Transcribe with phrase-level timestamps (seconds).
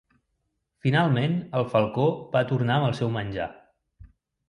[0.85, 3.51] Finalment el falcó va tornar amb el seu menjar.